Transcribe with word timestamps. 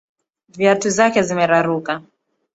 Viatu 0.61 0.89
zake 0.95 1.23
zimeraruka. 1.29 1.99